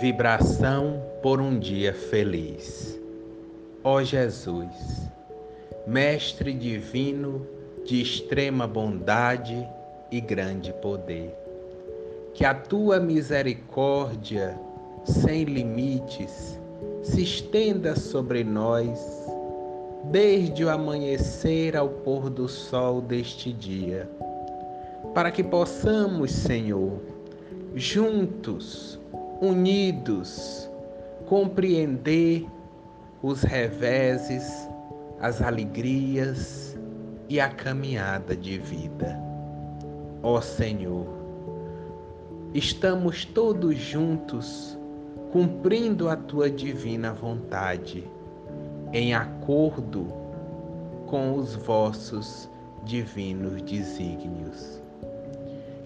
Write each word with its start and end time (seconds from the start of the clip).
Vibração 0.00 1.02
por 1.22 1.42
um 1.42 1.58
dia 1.58 1.92
feliz. 1.92 2.98
Ó 3.84 4.02
Jesus, 4.02 5.10
Mestre 5.86 6.54
divino 6.54 7.46
de 7.84 8.00
extrema 8.00 8.66
bondade 8.66 9.68
e 10.10 10.18
grande 10.18 10.72
poder, 10.72 11.34
que 12.32 12.46
a 12.46 12.54
tua 12.54 12.98
misericórdia 12.98 14.58
sem 15.04 15.44
limites 15.44 16.58
se 17.02 17.22
estenda 17.22 17.94
sobre 17.94 18.42
nós, 18.42 18.98
desde 20.04 20.64
o 20.64 20.70
amanhecer 20.70 21.76
ao 21.76 21.90
pôr 21.90 22.30
do 22.30 22.48
sol 22.48 23.02
deste 23.02 23.52
dia, 23.52 24.08
para 25.12 25.30
que 25.30 25.44
possamos, 25.44 26.30
Senhor, 26.30 26.98
juntos, 27.74 28.98
unidos, 29.40 30.70
compreender 31.26 32.46
os 33.22 33.42
reveses, 33.42 34.68
as 35.20 35.40
alegrias 35.40 36.78
e 37.28 37.40
a 37.40 37.48
caminhada 37.48 38.36
de 38.36 38.58
vida. 38.58 39.18
Ó 40.22 40.40
Senhor, 40.40 41.06
estamos 42.52 43.24
todos 43.24 43.76
juntos 43.76 44.78
cumprindo 45.32 46.08
a 46.08 46.16
tua 46.16 46.50
divina 46.50 47.12
vontade, 47.12 48.04
em 48.92 49.14
acordo 49.14 50.06
com 51.06 51.34
os 51.34 51.54
vossos 51.54 52.50
divinos 52.84 53.62
desígnios. 53.62 54.82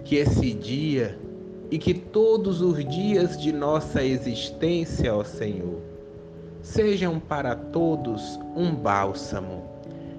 Que 0.04 0.16
esse 0.16 0.52
dia 0.52 1.18
e 1.74 1.78
que 1.78 1.92
todos 1.92 2.60
os 2.60 2.84
dias 2.84 3.36
de 3.36 3.52
nossa 3.52 4.00
existência, 4.00 5.12
ó 5.12 5.24
Senhor, 5.24 5.82
sejam 6.62 7.18
para 7.18 7.56
todos 7.56 8.38
um 8.54 8.72
bálsamo 8.72 9.64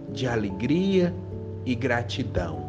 de 0.10 0.28
alegria 0.28 1.16
e 1.66 1.74
gratidão, 1.74 2.60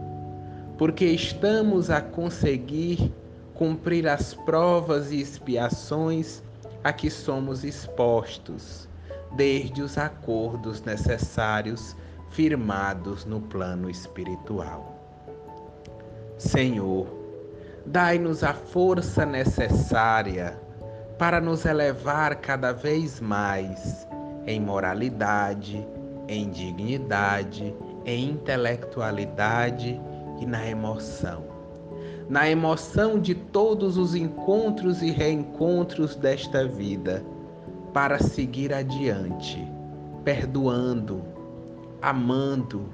porque 0.79 1.05
estamos 1.05 1.91
a 1.91 2.01
conseguir 2.01 3.13
cumprir 3.55 4.07
as 4.07 4.35
provas 4.35 5.11
e 5.11 5.21
expiações 5.21 6.41
a 6.85 6.93
que 6.93 7.11
somos 7.11 7.65
expostos, 7.65 8.89
desde 9.33 9.83
os 9.83 9.99
acordos 9.99 10.81
necessários 10.83 11.97
firmados 12.31 13.25
no 13.25 13.41
plano 13.41 13.91
espiritual. 13.91 14.95
Senhor, 16.39 17.16
Dai-nos 17.87 18.43
a 18.43 18.53
força 18.53 19.25
necessária 19.25 20.61
para 21.17 21.41
nos 21.41 21.65
elevar 21.65 22.35
cada 22.35 22.73
vez 22.73 23.21
mais 23.21 24.09
em 24.45 24.61
moralidade, 24.61 25.87
em 26.27 26.51
dignidade, 26.51 27.73
em 28.05 28.31
intelectualidade 28.31 30.01
e 30.41 30.47
na 30.47 30.67
emoção. 30.69 31.45
Na 32.29 32.51
emoção 32.51 33.21
de 33.21 33.37
todos 33.37 33.97
os 33.97 34.17
encontros 34.17 35.01
e 35.01 35.13
reencontros 35.13 36.17
desta 36.17 36.67
vida, 36.67 37.25
para 37.93 38.19
seguir 38.19 38.75
adiante, 38.75 39.65
perdoando, 40.25 41.23
amando, 42.03 42.89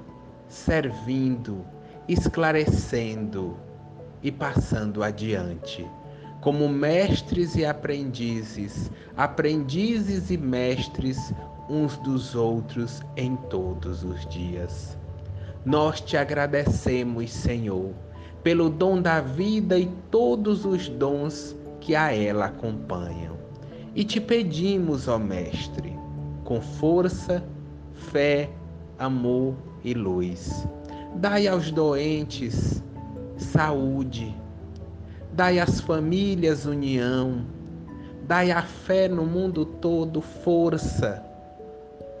servindo, 0.47 1.65
esclarecendo 2.07 3.57
e 4.23 4.31
passando 4.31 5.03
adiante. 5.03 5.85
Como 6.41 6.67
mestres 6.67 7.55
e 7.55 7.65
aprendizes, 7.65 8.89
aprendizes 9.15 10.29
e 10.29 10.37
mestres 10.37 11.33
uns 11.69 11.97
dos 11.97 12.35
outros 12.35 13.01
em 13.15 13.35
todos 13.49 14.03
os 14.03 14.25
dias. 14.27 14.97
Nós 15.65 16.01
te 16.01 16.17
agradecemos, 16.17 17.31
Senhor, 17.31 17.91
pelo 18.43 18.69
dom 18.69 19.01
da 19.01 19.21
vida 19.21 19.77
e 19.79 19.85
todos 20.11 20.65
os 20.65 20.89
dons 20.89 21.55
que 21.79 21.95
a 21.95 22.13
ela 22.13 22.45
acompanham. 22.45 23.37
E 23.95 24.03
te 24.03 24.19
pedimos, 24.19 25.07
ó 25.07 25.17
Mestre, 25.17 25.97
com 26.43 26.59
força, 26.59 27.43
fé, 27.93 28.49
amor 28.99 29.55
e 29.83 29.93
luz, 29.93 30.67
dai 31.15 31.47
aos 31.47 31.71
doentes 31.71 32.83
saúde. 33.37 34.35
Dai 35.31 35.59
às 35.59 35.81
famílias 35.81 36.65
união. 36.65 37.45
Dai 38.27 38.51
à 38.51 38.61
fé 38.61 39.07
no 39.07 39.25
mundo 39.25 39.65
todo 39.65 40.21
força. 40.21 41.23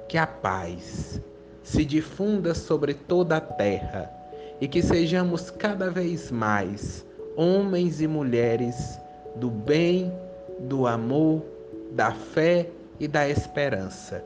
Que 0.07 0.17
a 0.17 0.27
paz 0.27 1.21
se 1.63 1.85
difunda 1.85 2.53
sobre 2.53 2.93
toda 2.93 3.37
a 3.37 3.41
terra 3.41 4.11
e 4.59 4.67
que 4.67 4.81
sejamos 4.81 5.49
cada 5.49 5.89
vez 5.89 6.29
mais 6.29 7.05
homens 7.35 8.01
e 8.01 8.07
mulheres 8.07 8.99
do 9.35 9.49
bem, 9.49 10.13
do 10.59 10.85
amor, 10.85 11.43
da 11.91 12.11
fé 12.11 12.69
e 12.99 13.07
da 13.07 13.27
esperança, 13.27 14.23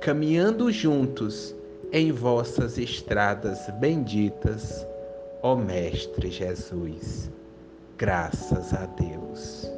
caminhando 0.00 0.70
juntos 0.70 1.54
em 1.92 2.12
vossas 2.12 2.78
estradas 2.78 3.70
benditas 3.78 4.86
Ó 5.44 5.56
Mestre 5.56 6.30
Jesus, 6.30 7.28
graças 7.98 8.72
a 8.72 8.86
Deus. 8.86 9.68